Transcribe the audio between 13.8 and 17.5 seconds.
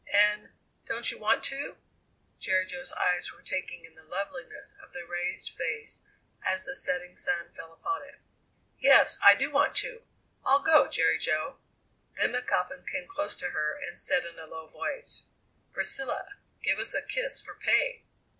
said in a low voice: "Priscilla, give us a kiss